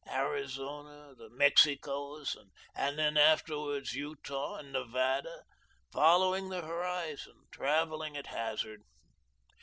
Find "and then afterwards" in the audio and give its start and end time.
2.75-3.93